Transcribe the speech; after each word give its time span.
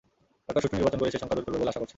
সরকার 0.45 0.61
সুষ্ঠু 0.63 0.75
নির্বাচন 0.77 0.99
করে 1.01 1.09
সেই 1.11 1.21
শঙ্কা 1.21 1.35
দূর 1.35 1.45
করবে 1.45 1.59
বলে 1.61 1.71
আশা 1.73 1.81
করছি। 1.81 1.89